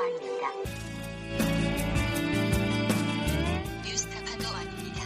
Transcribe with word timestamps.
도 0.00 0.06
아닙니다. 0.06 0.48
뉴스타파도 3.84 4.48
아닙니다. 4.56 5.04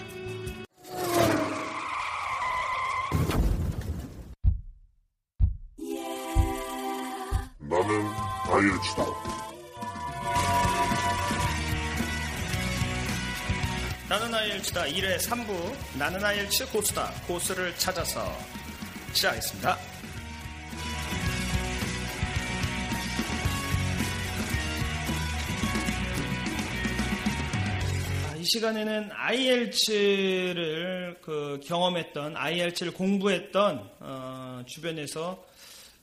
나는 7.58 8.04
다이어트다. 8.44 9.04
나는 14.08 14.34
아이엘츠다 14.34 14.84
1회 14.84 15.18
3부 15.18 15.98
나는 15.98 16.24
아이엘츠 16.24 16.70
고수다 16.70 17.10
고수를 17.26 17.76
찾아서 17.78 18.32
시작하겠습니다. 19.12 19.93
시간에는 28.54 29.10
IELTS를 29.12 31.18
그 31.22 31.58
경험했던 31.64 32.36
IELTS를 32.36 32.94
공부했던 32.94 33.90
어, 33.98 34.62
주변에서 34.66 35.44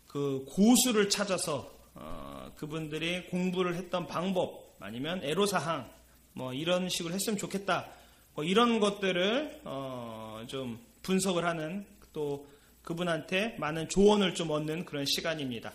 그 0.06 0.44
고수를 0.50 1.10
찾아서 1.10 1.72
어, 1.94 2.52
그분들이 2.58 3.28
공부를 3.28 3.76
했던 3.76 4.06
방법 4.06 4.76
아니면 4.82 5.24
애로사항 5.24 5.90
뭐 6.34 6.54
이런 6.54 6.90
식으로 6.90 7.14
했으면 7.14 7.38
좋겠다 7.38 7.88
뭐 8.34 8.44
이런 8.44 8.82
것들을 8.82 9.62
어, 9.64 10.44
좀 10.48 10.78
분석을 11.04 11.46
하는 11.46 11.86
또 12.12 12.46
그분한테 12.82 13.56
많은 13.60 13.88
조언을 13.88 14.36
좀 14.36 14.52
얻는 14.52 14.84
그런 14.84 15.06
시간입니다. 15.06 15.72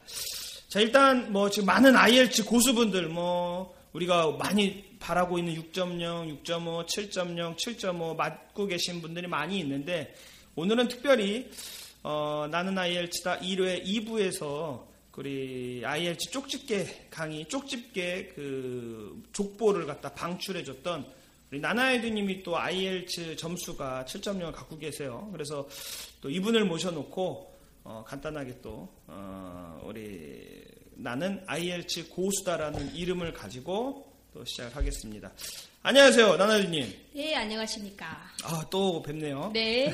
자 0.69 0.80
일단 0.80 1.32
뭐 1.32 1.48
지금 1.48 1.64
많은 1.64 1.97
IELTS 1.97 2.44
고수분들 2.44 3.08
뭐 3.08 3.74
우리가 3.97 4.33
많이 4.33 4.84
바라고 4.98 5.39
있는 5.39 5.55
6.0, 5.55 6.42
6.5, 6.44 6.86
7.0, 6.86 7.56
7.5 7.56 8.14
맞고 8.14 8.66
계신 8.66 9.00
분들이 9.00 9.27
많이 9.27 9.58
있는데 9.61 10.14
오늘은 10.55 10.88
특별히 10.88 11.50
어, 12.03 12.47
나는 12.50 12.77
IELTS다 12.77 13.41
1회 13.41 13.84
2부에서 13.84 14.84
우리 15.16 15.83
IELTS 15.83 16.30
쪽집게 16.30 17.06
강의, 17.08 17.47
쪽집게 17.48 18.33
그 18.34 19.22
족보를 19.33 19.86
갖다 19.86 20.12
방출해줬던 20.12 21.06
우리 21.50 21.60
나나에드님이 21.60 22.42
또 22.42 22.58
IELTS 22.58 23.36
점수가 23.36 24.05
7.0을 24.06 24.53
갖고 24.53 24.78
계세요. 24.78 25.27
그래서 25.33 25.66
또 26.20 26.28
이분을 26.28 26.66
모셔놓고 26.66 27.56
어, 27.84 28.05
간단하게 28.06 28.60
또 28.60 28.91
어, 29.06 29.81
우리 29.86 30.75
나는 30.98 31.42
IELTS 31.47 32.08
고수다라는 32.08 32.94
이름을 32.94 33.34
가지고 33.34 34.11
또 34.33 34.44
시작을 34.44 34.75
하겠습니다. 34.75 35.30
안녕하세요, 35.83 36.36
나나에드님. 36.36 36.92
네, 37.14 37.34
안녕하십니까. 37.37 38.06
아, 38.44 38.66
또 38.71 39.03
뵙네요. 39.03 39.50
네. 39.53 39.93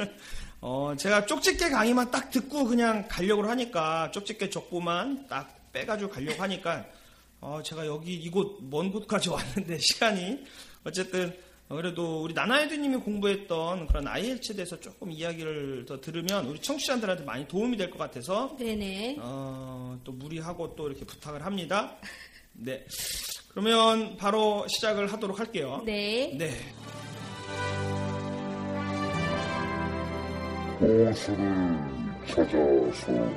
어, 0.60 0.94
제가 0.96 1.26
쪽집게 1.26 1.70
강의만 1.70 2.10
딱 2.10 2.30
듣고 2.30 2.64
그냥 2.64 3.08
가려고 3.08 3.42
하니까 3.48 4.10
쪽집게 4.12 4.50
족보만 4.50 5.26
딱 5.26 5.72
빼가지고 5.72 6.10
가려고 6.10 6.42
하니까 6.42 6.86
어, 7.40 7.60
제가 7.64 7.86
여기 7.86 8.14
이곳 8.14 8.58
먼 8.62 8.92
곳까지 8.92 9.30
왔는데 9.30 9.78
시간이 9.80 10.44
어쨌든 10.84 11.28
어, 11.30 11.32
그래도 11.68 12.22
우리 12.22 12.34
나나이드님이 12.34 12.98
공부했던 12.98 13.86
그런 13.86 14.06
IELTS에 14.06 14.54
대해서 14.54 14.78
조금 14.78 15.10
이야기를 15.10 15.86
더 15.86 16.00
들으면 16.00 16.46
우리 16.46 16.60
청취자들한테 16.60 17.24
많이 17.24 17.48
도움이 17.48 17.76
될 17.78 17.90
것 17.90 17.98
같아서 17.98 18.54
네네. 18.58 19.16
어, 19.20 19.98
또 20.04 20.12
무리하고 20.12 20.74
또 20.76 20.88
이렇게 20.88 21.04
부탁을 21.06 21.44
합니다. 21.44 21.96
네. 22.52 22.84
그러면 23.50 24.16
바로 24.18 24.66
시작을 24.68 25.10
하도록 25.12 25.38
할게요. 25.38 25.82
네. 25.86 26.34
네. 26.38 26.50
고수를 30.78 31.78
찾아서 32.26 33.32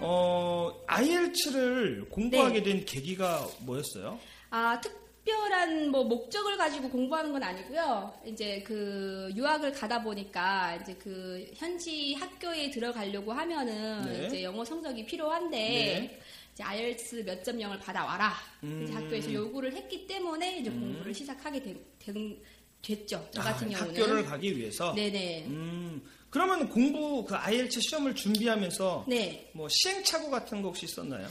어, 0.00 0.72
IELTS를 0.86 2.06
공부하게 2.10 2.62
된 2.62 2.84
계기가 2.84 3.46
뭐였어요? 3.60 4.18
아, 4.50 4.80
특별한 4.80 5.90
뭐 5.90 6.04
목적을 6.04 6.56
가지고 6.56 6.88
공부하는 6.90 7.32
건 7.32 7.42
아니고요. 7.42 8.14
이제 8.26 8.62
그 8.66 9.30
유학을 9.34 9.72
가다 9.72 10.02
보니까 10.02 10.76
이제 10.82 10.94
그 10.94 11.50
현지 11.54 12.14
학교에 12.14 12.70
들어가려고 12.70 13.32
하면은 13.32 14.04
네. 14.04 14.26
이제 14.26 14.42
영어 14.44 14.64
성적이 14.64 15.04
필요한데 15.06 15.56
네. 15.58 16.20
이제 16.54 16.62
IELTS 16.62 17.16
몇 17.24 17.42
점 17.44 17.60
영을 17.60 17.78
받아와라. 17.78 18.34
음. 18.62 18.84
이제 18.84 18.92
학교에서 18.94 19.32
요구를 19.32 19.72
했기 19.74 20.06
때문에 20.06 20.58
이제 20.58 20.70
공부를 20.70 21.12
시작하게 21.12 21.62
된, 21.62 21.80
된- 21.98 22.38
됐죠. 22.82 23.28
저 23.32 23.40
아, 23.40 23.44
같은 23.44 23.68
경우는. 23.68 24.00
학교를 24.00 24.24
가기 24.24 24.56
위해서. 24.56 24.94
네네. 24.94 25.46
음, 25.48 26.00
그러면 26.30 26.68
공부 26.68 27.24
그 27.24 27.34
IELTS 27.34 27.80
시험을 27.80 28.14
준비하면서 28.14 29.06
네. 29.08 29.50
뭐 29.54 29.66
시행착오 29.68 30.30
같은 30.30 30.62
거 30.62 30.68
혹시 30.68 30.84
있었나요? 30.86 31.26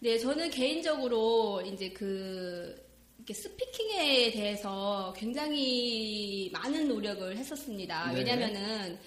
네, 0.00 0.18
저는 0.18 0.50
개인적으로 0.50 1.62
이제 1.62 1.90
그 1.90 2.74
이렇게 3.18 3.34
스피킹에 3.34 4.30
대해서 4.30 5.12
굉장히 5.16 6.48
많은 6.52 6.86
노력을 6.86 7.36
했었습니다. 7.36 8.12
네. 8.12 8.18
왜냐면은 8.18 8.98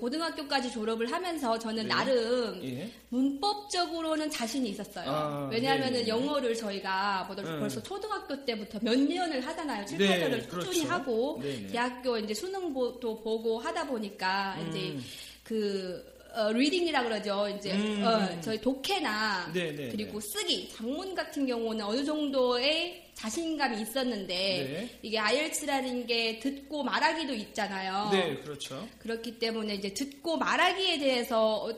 고등학교까지 0.00 0.72
졸업을 0.72 1.12
하면서 1.12 1.58
저는 1.58 1.82
네. 1.82 1.88
나름 1.88 2.60
예. 2.64 2.90
문법적으로는 3.10 4.30
자신이 4.30 4.70
있었어요. 4.70 5.10
아, 5.10 5.48
왜냐하면은 5.52 6.00
네. 6.00 6.08
영어를 6.08 6.54
저희가 6.54 7.24
뭐 7.24 7.36
음. 7.36 7.60
벌써 7.60 7.82
초등학교 7.82 8.44
때부터 8.44 8.78
몇 8.82 8.98
년을 8.98 9.46
하잖아요. 9.46 9.84
7, 9.84 9.98
네, 9.98 10.28
8년을 10.28 10.48
꾸준히 10.48 10.78
그렇죠. 10.78 10.88
하고 10.88 11.38
네, 11.42 11.60
네. 11.60 11.66
대학교 11.68 12.18
이제 12.18 12.34
수능도 12.34 13.22
보고 13.22 13.60
하다 13.60 13.86
보니까 13.86 14.56
음. 14.60 14.68
이제 14.68 14.96
그 15.44 16.15
어, 16.36 16.52
리딩이라 16.52 17.02
그러죠. 17.02 17.48
이제 17.48 17.72
음. 17.72 18.04
어, 18.04 18.40
저희 18.42 18.60
독해나 18.60 19.50
네, 19.54 19.72
네, 19.74 19.88
그리고 19.88 20.20
네. 20.20 20.28
쓰기, 20.28 20.68
장문 20.68 21.14
같은 21.14 21.46
경우는 21.46 21.82
어느 21.82 22.04
정도의 22.04 23.10
자신감이 23.14 23.80
있었는데 23.80 24.26
네. 24.34 24.98
이게 25.00 25.18
IELTS라는 25.18 26.06
게 26.06 26.38
듣고 26.38 26.84
말하기도 26.84 27.32
있잖아요. 27.32 28.10
네, 28.12 28.36
그렇죠. 28.36 28.86
그렇기 28.98 29.38
때문에 29.38 29.76
이제 29.76 29.94
듣고 29.94 30.36
말하기에 30.36 30.98
대해서 30.98 31.64
어, 31.64 31.74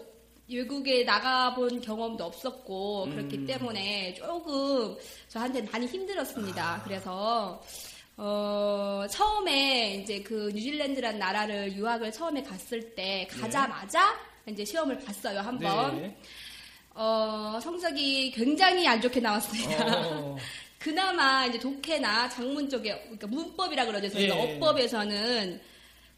외국에 0.50 1.04
나가본 1.04 1.80
경험도 1.80 2.24
없었고 2.24 3.04
음. 3.04 3.10
그렇기 3.10 3.46
때문에 3.46 4.14
조금 4.14 4.96
저한테 5.28 5.62
많이 5.62 5.86
힘들었습니다. 5.86 6.74
아. 6.74 6.82
그래서 6.82 7.62
어, 8.16 9.06
처음에 9.08 10.00
이제 10.02 10.20
그 10.22 10.50
뉴질랜드란 10.52 11.20
나라를 11.20 11.74
유학을 11.74 12.10
처음에 12.10 12.42
갔을 12.42 12.96
때 12.96 13.28
가자마자 13.30 14.18
이제 14.48 14.64
시험을 14.64 14.98
봤어요 15.00 15.40
한번. 15.40 16.00
네. 16.00 16.16
어, 16.94 17.60
성적이 17.62 18.32
굉장히 18.32 18.86
안 18.88 19.00
좋게 19.00 19.20
나왔습니다. 19.20 19.86
어, 19.86 20.36
그나마 20.78 21.46
이제 21.46 21.58
독해나 21.58 22.28
장문 22.28 22.68
쪽에 22.68 22.98
그러니까 23.02 23.26
문법이라 23.28 23.86
그러죠. 23.86 24.08
저희가 24.10 24.36
예. 24.36 24.56
어법에서는 24.56 25.60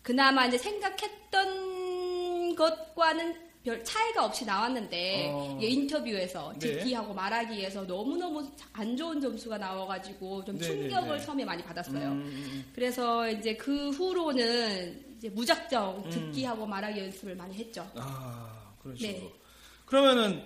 그나마 0.02 0.46
이제 0.46 0.56
생각했던 0.56 2.56
것과는 2.56 3.50
별 3.62 3.84
차이가 3.84 4.24
없이 4.24 4.46
나왔는데 4.46 5.28
어. 5.32 5.54
이게 5.58 5.68
인터뷰에서 5.68 6.54
네. 6.58 6.78
듣기하고 6.78 7.12
말하기에서 7.12 7.84
너무너무 7.84 8.50
안 8.72 8.96
좋은 8.96 9.20
점수가 9.20 9.58
나와가지고 9.58 10.46
좀 10.46 10.58
네, 10.58 10.64
충격을 10.64 11.08
네, 11.10 11.18
네. 11.18 11.24
처음에 11.26 11.44
많이 11.44 11.62
받았어요. 11.62 12.08
음, 12.08 12.64
그래서 12.74 13.28
이제 13.28 13.54
그 13.56 13.90
후로는 13.90 15.09
이제 15.20 15.28
무작정 15.28 16.02
음. 16.06 16.10
듣기하고 16.10 16.64
말하기 16.66 16.98
연습을 16.98 17.36
많이 17.36 17.54
했죠. 17.54 17.86
아, 17.94 18.72
그렇죠. 18.82 19.06
네. 19.06 19.30
그러면은 19.84 20.42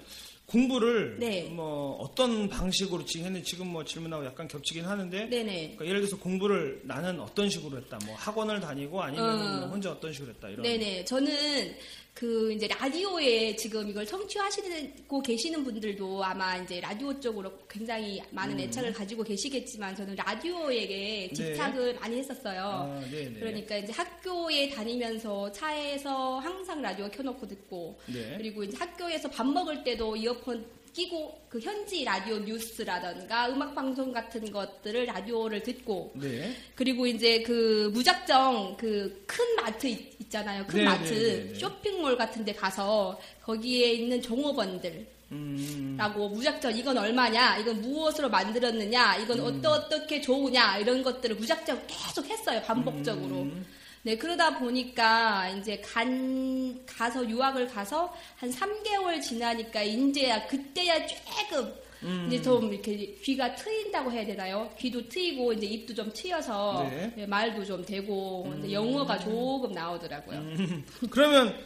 공부를 0.46 1.16
네. 1.20 1.44
뭐 1.44 1.96
어떤 1.98 2.48
방식으로 2.48 3.04
진행했는지 3.04 3.52
지금 3.52 3.68
뭐 3.68 3.84
질문하고 3.84 4.26
약간 4.26 4.48
겹치긴 4.48 4.84
하는데 4.84 5.26
네네. 5.26 5.52
그러니까 5.60 5.86
예를 5.86 6.00
들어서 6.00 6.18
공부를 6.18 6.82
나는 6.82 7.20
어떤 7.20 7.48
식으로 7.48 7.78
했다. 7.78 7.98
뭐 8.04 8.16
학원을 8.16 8.60
다니고 8.60 9.00
아니면 9.00 9.24
어. 9.24 9.60
뭐 9.60 9.68
혼자 9.68 9.92
어떤 9.92 10.12
식으로 10.12 10.32
했다. 10.32 10.48
이런. 10.48 10.62
네네. 10.62 11.04
저는 11.04 11.76
그 12.14 12.52
이제 12.52 12.68
라디오에 12.68 13.56
지금 13.56 13.88
이걸 13.88 14.06
청취하시고 14.06 15.20
계시는 15.20 15.64
분들도 15.64 16.24
아마 16.24 16.56
이제 16.56 16.80
라디오 16.80 17.18
쪽으로 17.18 17.50
굉장히 17.68 18.22
많은 18.30 18.58
애착을 18.60 18.92
가지고 18.92 19.24
계시겠지만 19.24 19.96
저는 19.96 20.14
라디오에게 20.14 21.32
집착을 21.34 21.94
많이 21.94 22.18
했었어요. 22.18 22.88
음. 22.88 23.00
네. 23.00 23.06
아, 23.06 23.10
네네. 23.10 23.40
그러니까 23.40 23.76
이제 23.78 23.92
학교에 23.92 24.68
다니면서 24.70 25.50
차에서 25.50 26.38
항상 26.38 26.80
라디오 26.80 27.10
켜놓고 27.10 27.48
듣고 27.48 27.98
네. 28.06 28.34
그리고 28.38 28.62
이제 28.62 28.76
학교에서 28.78 29.28
밥 29.28 29.44
먹을 29.44 29.82
때도 29.82 30.14
이어폰 30.14 30.64
끼고 30.94 31.42
그 31.50 31.60
현지 31.60 32.04
라디오 32.04 32.38
뉴스라던가 32.38 33.50
음악 33.50 33.74
방송 33.74 34.12
같은 34.12 34.50
것들을 34.50 35.04
라디오를 35.04 35.62
듣고 35.62 36.12
네. 36.14 36.54
그리고 36.74 37.06
이제 37.06 37.42
그 37.42 37.90
무작정 37.92 38.76
그 38.78 39.24
큰 39.34 39.44
마트 39.56 39.86
있, 39.86 40.30
잖아요. 40.30 40.64
큰 40.66 40.78
네, 40.78 40.84
마트 40.84 41.12
네, 41.12 41.44
네, 41.44 41.52
네. 41.52 41.58
쇼핑몰 41.58 42.16
같은 42.16 42.44
데 42.44 42.52
가서 42.52 43.18
거기에 43.42 43.92
있는 43.92 44.20
종업원들 44.20 45.06
음, 45.32 45.96
라고 45.98 46.28
무작정 46.28 46.76
이건 46.76 46.98
얼마냐, 46.98 47.58
이건 47.58 47.80
무엇으로 47.80 48.28
만들었느냐, 48.28 49.16
이건 49.16 49.38
음. 49.40 49.44
어떠 49.44 49.72
어떻게 49.72 50.20
좋으냐 50.20 50.78
이런 50.78 51.02
것들을 51.02 51.36
무작정 51.36 51.82
계속 51.86 52.26
했어요 52.28 52.60
반복적으로. 52.62 53.42
음. 53.42 53.66
네 54.04 54.18
그러다 54.18 54.58
보니까 54.58 55.48
이제 55.48 55.80
간 55.80 56.78
가서 56.84 57.26
유학을 57.26 57.66
가서 57.68 58.14
한 58.36 58.50
3개월 58.50 59.20
지나니까 59.20 59.82
이제야 59.82 60.46
그때야 60.46 61.06
조금 61.06 61.72
음. 62.02 62.26
이제 62.28 62.42
좀 62.42 62.70
이렇게 62.70 63.14
귀가 63.22 63.54
트인다고 63.54 64.12
해야 64.12 64.26
되나요? 64.26 64.70
귀도 64.78 65.08
트이고 65.08 65.54
이제 65.54 65.66
입도 65.66 65.94
좀 65.94 66.10
트여서 66.12 66.86
네. 66.90 67.04
음. 67.04 67.12
네, 67.16 67.26
말도 67.26 67.64
좀 67.64 67.82
되고 67.82 68.54
이제 68.58 68.72
영어가 68.74 69.18
조금 69.20 69.72
나오더라고요. 69.72 70.42
그러면 71.10 71.56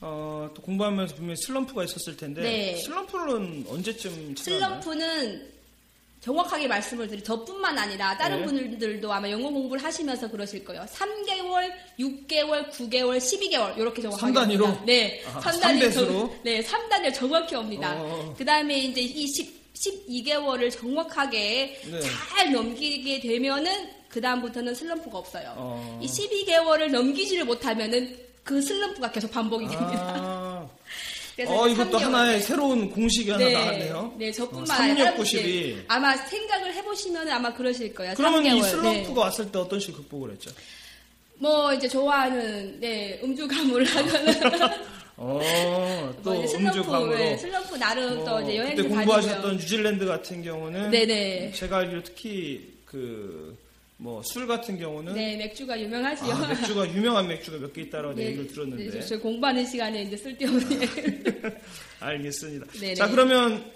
어, 0.00 0.50
또 0.54 0.62
공부하면서 0.62 1.14
분명히 1.14 1.36
슬럼프가 1.36 1.84
있었을 1.84 2.16
텐데 2.16 2.42
네. 2.42 2.76
슬럼프는 2.78 3.66
언제쯤 3.68 4.34
찾아왔나요? 4.34 4.82
슬럼프는 4.82 5.55
정확하게 6.26 6.66
말씀을 6.66 7.06
드리 7.06 7.22
저뿐만 7.22 7.78
아니라 7.78 8.16
다른 8.16 8.40
네. 8.40 8.46
분들도 8.46 9.12
아마 9.12 9.30
영어 9.30 9.48
공부를 9.48 9.82
하시면서 9.82 10.28
그러실 10.28 10.64
거예요. 10.64 10.84
3개월, 10.92 11.70
6개월, 12.00 12.68
9개월, 12.72 13.18
12개월 13.18 13.78
이렇게 13.78 14.02
정확하게 14.02 14.20
삼 14.20 14.32
단위로? 14.34 14.64
옵니다. 14.64 14.84
네, 14.84 15.22
아, 15.24 15.40
3단위 15.40 15.60
삼배수로? 15.60 16.36
네, 16.42 16.62
3단위로 16.62 17.14
정확히 17.14 17.54
옵니다. 17.54 17.94
어. 17.96 18.34
그다음에 18.36 18.76
이제 18.76 19.02
이 19.02 19.24
10, 19.24 19.72
12개월을 19.74 20.72
정확하게 20.72 21.80
네. 21.92 22.00
잘 22.00 22.50
넘기게 22.50 23.20
되면은 23.20 23.90
그다음부터는 24.08 24.74
슬럼프가 24.74 25.18
없어요. 25.18 25.54
어. 25.56 26.00
이 26.02 26.08
12개월을 26.08 26.90
넘기지를 26.90 27.44
못하면은 27.44 28.18
그 28.42 28.60
슬럼프가 28.60 29.12
계속 29.12 29.30
반복이 29.30 29.68
됩니다. 29.68 30.14
아, 30.16 30.68
어, 31.46 31.68
이것도 31.68 31.98
3개월. 31.98 32.00
하나의 32.02 32.40
새로운 32.42 32.90
공식이 32.90 33.30
하나 33.30 33.44
네, 33.44 33.52
나왔네요. 33.52 34.14
네, 34.18 34.32
저뿐만 34.32 34.70
어, 34.70 34.82
아니라 34.82 35.04
3692. 35.12 35.42
분들 35.72 35.84
아마 35.88 36.16
생각을 36.16 36.74
해보시면 36.74 37.28
아마 37.28 37.52
그러실 37.54 37.94
거예요. 37.94 38.14
그러면 38.16 38.42
3개월. 38.44 38.56
이 38.58 38.62
슬럼프가 38.62 39.20
왔을 39.22 39.52
때 39.52 39.58
어떤 39.58 39.78
식으로 39.78 40.02
극복을 40.02 40.30
했죠? 40.32 40.50
네. 40.50 40.56
뭐 41.38 41.72
이제 41.74 41.86
좋아하는 41.86 42.80
네 42.80 43.20
음주 43.22 43.46
가무를 43.46 43.84
하거나 43.86 44.74
어, 45.18 46.14
또뭐 46.24 46.40
음주 46.40 46.48
슬럼프, 46.48 46.90
감으로. 46.90 47.14
네, 47.16 47.36
슬럼프 47.36 47.74
나름 47.76 48.24
또 48.24 48.40
이제 48.40 48.52
그때 48.52 48.56
여행도 48.56 48.88
공부하셨던 48.88 49.42
다니고요. 49.42 49.52
뉴질랜드 49.60 50.06
같은 50.06 50.42
경우는 50.42 50.90
네네. 50.90 51.52
제가 51.52 51.78
알기로 51.78 52.02
특히 52.02 52.74
그 52.86 53.56
뭐술 53.98 54.46
같은 54.46 54.78
경우는 54.78 55.14
네 55.14 55.36
맥주가 55.36 55.80
유명하지요. 55.80 56.32
아, 56.34 56.46
맥주가 56.48 56.86
유명한 56.92 57.26
맥주가 57.28 57.58
몇 57.58 57.72
개 57.72 57.82
있다라고 57.82 58.14
네, 58.14 58.26
얘기를 58.26 58.46
들었는데 58.48 58.90
네, 58.90 59.00
저 59.00 59.18
공부하는 59.18 59.64
시간에 59.64 60.02
이제 60.02 60.16
쓸데없는 60.16 60.82
얘기를. 60.82 61.60
알겠습니다. 62.00 62.66
네네. 62.78 62.94
자 62.94 63.08
그러면 63.08 63.70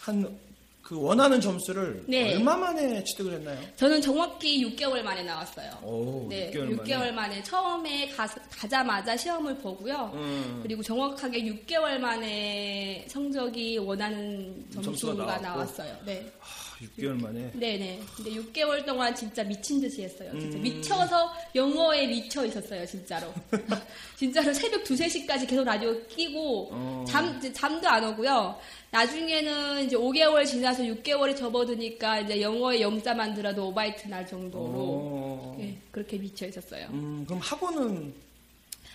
한 0.00 0.44
그 0.84 1.00
원하는 1.00 1.40
점수를 1.40 2.04
네. 2.06 2.34
얼마 2.34 2.54
만에 2.58 3.02
취득을 3.04 3.32
했나요? 3.32 3.58
저는 3.74 4.02
정확히 4.02 4.62
6개월 4.66 5.00
만에 5.00 5.22
나왔어요. 5.22 5.70
오, 5.82 6.26
네, 6.28 6.50
6개월, 6.52 6.78
6개월 6.78 7.10
만에 7.10 7.42
처음에 7.42 8.10
가, 8.10 8.26
가자마자 8.50 9.16
시험을 9.16 9.56
보고요. 9.60 10.10
음. 10.12 10.60
그리고 10.62 10.82
정확하게 10.82 11.42
6개월 11.44 11.96
만에 11.96 13.06
성적이 13.08 13.78
원하는 13.78 14.62
점수가 14.74 14.90
점수가. 15.14 15.38
나왔어요. 15.38 15.96
네. 16.04 16.30
아, 16.38 16.44
6개월 16.84 17.20
만에 17.20 17.50
네네. 17.54 18.00
근데 18.16 18.30
6개월 18.32 18.84
동안 18.84 19.14
진짜 19.14 19.42
미친 19.44 19.80
듯이 19.80 20.02
했어요. 20.02 20.30
진짜 20.38 20.58
음. 20.58 20.62
미쳐서 20.62 21.32
영어에 21.54 22.06
미쳐 22.06 22.44
있었어요, 22.46 22.84
진짜로. 22.86 23.32
진짜로 24.16 24.52
새벽 24.52 24.82
2, 24.90 24.94
3시까지 24.94 25.48
계속 25.48 25.64
라디오 25.64 26.06
끼고, 26.06 26.68
어. 26.72 27.04
잠, 27.06 27.40
잠도 27.52 27.88
안 27.88 28.04
오고요. 28.04 28.58
나중에는 28.90 29.84
이제 29.86 29.96
5개월 29.96 30.46
지나서 30.46 30.82
6개월이 30.82 31.36
접어드니까 31.36 32.20
이제 32.20 32.40
영어에 32.40 32.80
영자만 32.80 33.34
들어도 33.34 33.68
오바이트 33.68 34.08
날 34.08 34.26
정도로 34.26 34.62
어. 34.64 35.58
예, 35.60 35.76
그렇게 35.90 36.16
미쳐 36.16 36.46
있었어요. 36.46 36.86
음, 36.90 37.24
그럼 37.26 37.40
학원은 37.42 38.14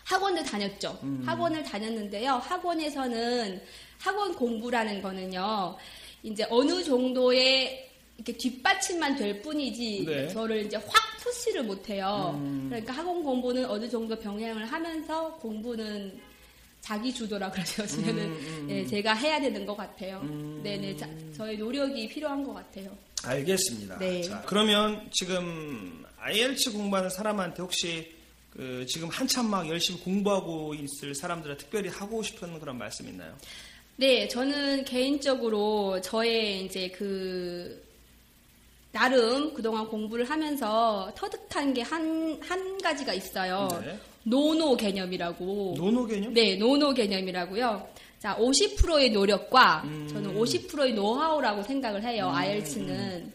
학원을 0.06 0.44
다녔죠. 0.44 0.98
음. 1.04 1.22
학원을 1.26 1.64
다녔는데요. 1.64 2.34
학원에서는 2.36 3.62
학원 4.00 4.34
공부라는 4.34 5.02
거는요. 5.02 5.78
이제 6.24 6.46
어느 6.50 6.84
정도의 6.84 7.90
이렇게 8.18 8.34
뒷받침만 8.34 9.16
될 9.16 9.42
뿐이지 9.42 10.06
네. 10.06 10.28
저를 10.30 10.66
이제 10.66 10.76
확 10.78 10.94
푸시를 11.20 11.64
못해요. 11.64 12.34
음. 12.38 12.68
그러니까 12.70 12.94
학원 12.94 13.24
공부는 13.24 13.66
어느 13.66 13.90
정도 13.90 14.18
병행을 14.18 14.66
하면서 14.66 15.34
공부는 15.36 16.20
자기 16.82 17.14
주도라 17.14 17.52
그러시면은 17.52 18.24
음, 18.24 18.40
음. 18.42 18.68
예, 18.70 18.86
제가 18.86 19.14
해야 19.14 19.40
되는 19.40 19.66
것 19.66 19.76
같아요. 19.76 20.20
음. 20.24 20.62
네네, 20.64 20.98
자, 20.98 21.08
저의 21.36 21.58
노력이 21.58 22.08
필요한 22.08 22.44
것 22.44 22.54
같아요. 22.54 22.96
알겠습니다. 23.24 24.00
네. 24.00 24.22
자, 24.24 24.42
그러면 24.46 25.08
지금 25.12 26.04
IELTS 26.18 26.72
공부하는 26.72 27.10
사람한테 27.10 27.62
혹시 27.62 28.14
그 28.50 28.86
지금 28.88 29.10
한참 29.10 29.50
막 29.50 29.68
열심히 29.68 30.00
공부하고 30.02 30.74
있을 30.74 31.14
사람들한테 31.16 31.64
특별히 31.64 31.90
하고 31.90 32.24
싶은 32.24 32.60
그런 32.60 32.78
말씀 32.78 33.08
있나요? 33.08 33.38
네, 34.00 34.30
저는 34.30 34.86
개인적으로 34.86 36.00
저의 36.00 36.64
이제 36.64 36.88
그 36.90 37.86
나름 38.94 39.54
그동안 39.54 39.86
공부를 39.88 40.24
하면서 40.24 41.12
터득한 41.16 41.74
게 41.74 41.82
한 41.82 42.40
한 42.42 42.78
가지가 42.78 43.14
있어요. 43.14 43.68
네. 43.84 44.00
노노 44.24 44.78
개념이라고. 44.78 45.74
노노 45.78 46.06
개념? 46.08 46.34
네, 46.34 46.56
노노 46.56 46.94
개념이라고요. 46.94 47.88
자, 48.20 48.38
50%의 48.38 49.12
노력과 49.12 49.82
음. 49.84 50.08
저는 50.10 50.34
50%의 50.34 50.94
노하우라고 50.94 51.62
생각을 51.64 52.02
해요. 52.04 52.30
IELTS는. 52.34 53.34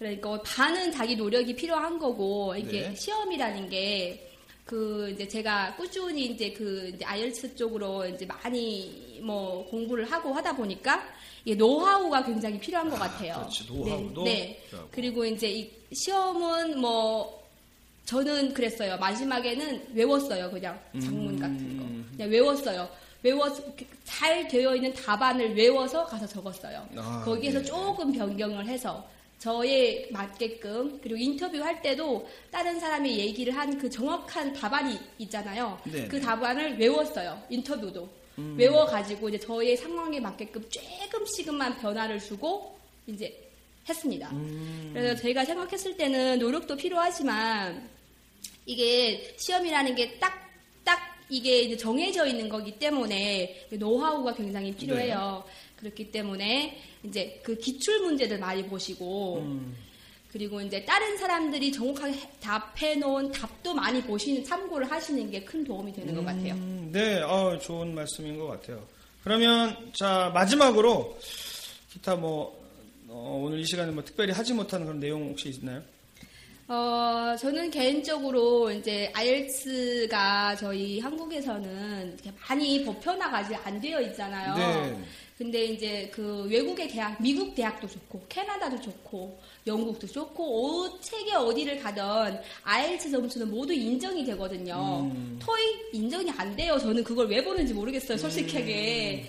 그러니까 0.00 0.42
반은 0.42 0.90
자기 0.90 1.14
노력이 1.14 1.54
필요한 1.54 1.96
거고 1.96 2.56
이게 2.56 2.88
네. 2.88 2.94
시험이라는 2.96 3.68
게 3.68 4.31
그 4.64 5.10
이제 5.12 5.26
제가 5.26 5.74
꾸준히 5.76 6.26
이제 6.26 6.52
그 6.52 6.92
이제 6.94 7.04
IELTS 7.04 7.54
쪽으로 7.56 8.06
이제 8.06 8.24
많이 8.24 9.20
뭐 9.22 9.64
공부를 9.66 10.10
하고 10.10 10.32
하다 10.32 10.56
보니까 10.56 11.02
이게 11.44 11.56
노하우가 11.56 12.24
굉장히 12.24 12.58
필요한 12.58 12.88
것 12.88 12.96
같아요. 12.98 13.34
그렇지, 13.34 13.66
노하우도 13.66 14.24
네, 14.24 14.60
네. 14.70 14.78
그리고 14.90 15.24
이제 15.24 15.50
이 15.50 15.70
시험은 15.92 16.80
뭐 16.80 17.42
저는 18.04 18.54
그랬어요. 18.54 18.96
마지막에는 18.98 19.94
외웠어요. 19.94 20.50
그냥 20.50 20.78
장문 21.00 21.38
같은 21.38 21.78
거. 21.78 21.84
음. 21.84 22.08
그냥 22.16 22.30
외웠어요. 22.30 22.88
외워서 23.22 23.62
잘 24.04 24.46
되어 24.48 24.74
있는 24.74 24.92
답안을 24.94 25.56
외워서 25.56 26.04
가서 26.04 26.26
적었어요. 26.26 26.88
아, 26.96 27.22
거기에서 27.24 27.58
네. 27.60 27.64
조금 27.64 28.12
변경을 28.12 28.66
해서 28.66 29.06
저에 29.42 30.08
맞게끔 30.12 31.00
그리고 31.02 31.16
인터뷰 31.16 31.60
할 31.62 31.82
때도 31.82 32.28
다른 32.52 32.78
사람이 32.78 33.18
얘기를 33.18 33.56
한 33.56 33.72
그 33.82 33.90
정확한 33.90 34.52
답안이 34.52 34.96
있잖아요. 35.18 35.76
네, 35.84 36.06
그 36.06 36.16
네. 36.16 36.22
답안을 36.22 36.78
외웠어요. 36.78 37.42
인터뷰도 37.50 38.08
음. 38.38 38.54
외워가지고 38.56 39.28
이제 39.28 39.38
저의 39.38 39.76
상황에 39.76 40.20
맞게끔 40.20 40.62
조금씩만 40.70 41.78
변화를 41.78 42.20
주고 42.20 42.78
이제 43.08 43.36
했습니다. 43.88 44.30
음. 44.30 44.90
그래서 44.94 45.20
제가 45.20 45.44
생각했을 45.44 45.96
때는 45.96 46.38
노력도 46.38 46.76
필요하지만 46.76 47.90
이게 48.66 49.34
시험이라는 49.36 49.96
게 49.96 50.16
딱, 50.20 50.30
딱 50.30 50.41
이게 51.32 51.62
이제 51.62 51.76
정해져 51.78 52.26
있는 52.26 52.46
거기 52.50 52.72
때문에 52.78 53.66
노하우가 53.72 54.34
굉장히 54.34 54.70
필요해요. 54.74 55.42
네. 55.46 55.52
그렇기 55.76 56.10
때문에 56.12 56.78
이제 57.04 57.40
그 57.42 57.56
기출 57.56 58.00
문제들 58.00 58.38
많이 58.38 58.62
보시고 58.66 59.38
음. 59.38 59.74
그리고 60.30 60.60
이제 60.60 60.84
다른 60.84 61.16
사람들이 61.16 61.72
정확하게 61.72 62.12
해- 62.12 62.30
답해 62.40 62.96
놓은 62.96 63.32
답도 63.32 63.72
많이 63.74 64.02
보시는 64.02 64.44
참고를 64.44 64.90
하시는 64.90 65.30
게 65.30 65.42
큰 65.44 65.64
도움이 65.64 65.92
되는 65.94 66.14
것 66.14 66.22
같아요. 66.24 66.52
음, 66.54 66.90
네, 66.92 67.20
어, 67.22 67.58
좋은 67.58 67.94
말씀인 67.94 68.38
것 68.38 68.46
같아요. 68.48 68.86
그러면 69.24 69.90
자 69.94 70.30
마지막으로 70.34 71.18
기타 71.90 72.14
뭐 72.16 72.60
어, 73.08 73.40
오늘 73.42 73.58
이 73.60 73.64
시간에 73.64 73.90
뭐 73.90 74.04
특별히 74.04 74.32
하지 74.32 74.52
못한 74.52 74.84
그런 74.84 75.00
내용 75.00 75.30
혹시 75.30 75.48
있나요? 75.48 75.82
어, 76.72 77.36
저는 77.36 77.70
개인적으로 77.70 78.70
이제 78.70 79.12
IELTS가 79.12 80.56
저희 80.56 81.00
한국에서는 81.00 82.16
많이 82.48 82.82
보편화가 82.82 83.38
아직 83.38 83.54
안 83.66 83.78
되어 83.78 84.00
있잖아요. 84.00 84.56
네. 84.56 84.98
근데 85.36 85.64
이제 85.66 86.10
그 86.14 86.46
외국의 86.48 86.88
대학, 86.88 87.20
미국 87.20 87.54
대학도 87.54 87.86
좋고, 87.86 88.24
캐나다도 88.26 88.80
좋고, 88.80 89.38
영국도 89.66 90.06
좋고, 90.06 90.86
어, 90.86 90.98
세계 91.02 91.34
어디를 91.34 91.78
가던 91.78 92.40
IELTS 92.62 93.10
점수는 93.10 93.50
모두 93.50 93.74
인정이 93.74 94.24
되거든요. 94.24 95.10
음. 95.12 95.38
토익 95.42 95.90
인정이 95.92 96.30
안 96.38 96.56
돼요. 96.56 96.78
저는 96.78 97.04
그걸 97.04 97.28
왜 97.28 97.44
보는지 97.44 97.74
모르겠어요, 97.74 98.16
솔직하게. 98.16 99.28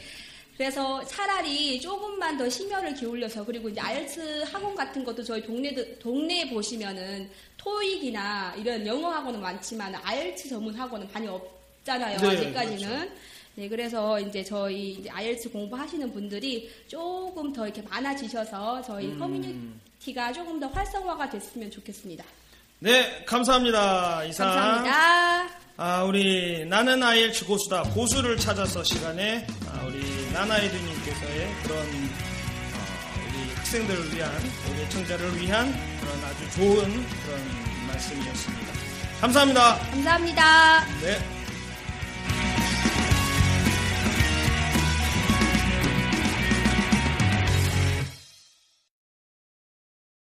그래서 0.57 1.03
차라리 1.05 1.81
조금만 1.81 2.37
더 2.37 2.47
심혈을 2.47 2.93
기울여서 2.93 3.43
그리고 3.45 3.69
이제 3.69 3.81
IELTS 3.81 4.43
학원 4.51 4.75
같은 4.75 5.03
것도 5.03 5.23
저희 5.23 5.41
동네 5.43 5.73
동네에 5.99 6.49
보시면은 6.49 7.29
토익이나 7.57 8.53
이런 8.57 8.85
영어 8.85 9.09
학원은 9.09 9.41
많지만 9.41 9.95
IELTS 9.95 10.49
전문 10.49 10.75
학원은 10.75 11.07
많이 11.11 11.27
없잖아요. 11.27 12.17
네, 12.19 12.27
아직까지는. 12.27 13.11
네, 13.55 13.69
그래서 13.69 14.19
이제 14.19 14.43
저희 14.43 14.91
이제 14.93 15.09
IELTS 15.09 15.49
공부하시는 15.51 16.11
분들이 16.11 16.71
조금 16.87 17.51
더 17.53 17.65
이렇게 17.65 17.81
많아지셔서 17.83 18.81
저희 18.83 19.07
음. 19.07 19.19
커뮤니티가 19.19 20.33
조금 20.33 20.59
더 20.59 20.67
활성화가 20.67 21.29
됐으면 21.29 21.71
좋겠습니다. 21.71 22.23
네, 22.79 23.23
감사합니다. 23.25 24.23
이상. 24.25 24.47
감사합니다. 24.47 25.49
아, 25.77 26.03
우리 26.03 26.65
나는 26.65 27.01
IELTS 27.01 27.45
고수다. 27.45 27.83
고수를 27.93 28.37
찾아서 28.37 28.83
시간에 28.83 29.47
아, 29.67 29.85
우리 29.87 30.02
나나이드님께서의 30.33 31.53
그런 31.63 31.79
어, 31.79 32.83
우리 33.27 33.53
학생들을 33.55 34.15
위한, 34.15 34.31
우리 34.69 34.89
청자를 34.89 35.39
위한 35.39 35.71
그런 35.99 36.23
아주 36.25 36.49
좋은 36.55 37.05
그런 37.23 37.87
말씀이었습니다. 37.87 38.73
감사합니다. 39.21 39.77
감사합니다. 39.91 40.85
네. 41.01 41.42